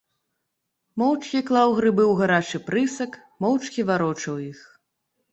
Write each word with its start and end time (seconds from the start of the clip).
Моўчкі 0.99 1.39
клаў 1.49 1.73
грыбы 1.79 2.01
ў 2.11 2.13
гарачы 2.21 2.61
прысак, 2.69 3.11
моўчкі 3.45 3.85
варочаў 3.91 4.35
іх. 4.47 4.59